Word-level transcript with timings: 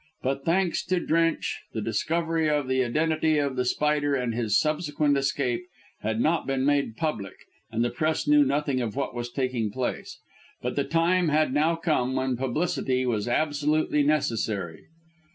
But, 0.23 0.43
thanks 0.43 0.83
to 0.85 0.99
Drench, 0.99 1.61
the 1.73 1.81
discovery 1.83 2.49
of 2.49 2.67
the 2.67 2.83
identity 2.83 3.37
of 3.37 3.55
The 3.55 3.65
Spider 3.65 4.15
and 4.15 4.33
his 4.33 4.59
subsequent 4.59 5.15
escape 5.15 5.61
had 6.01 6.19
not 6.19 6.47
yet 6.47 6.47
been 6.47 6.65
made 6.65 6.97
public, 6.97 7.35
and 7.69 7.85
the 7.85 7.91
Press 7.91 8.27
knew 8.27 8.43
nothing 8.43 8.81
of 8.81 8.95
what 8.95 9.13
was 9.13 9.29
taking 9.31 9.69
place. 9.69 10.19
But 10.59 10.75
the 10.75 10.85
time 10.85 11.29
had 11.29 11.53
now 11.53 11.75
come 11.75 12.15
when 12.15 12.35
publicity 12.35 13.05
was 13.05 13.27
absolutely 13.27 14.01
necessary. 14.01 14.85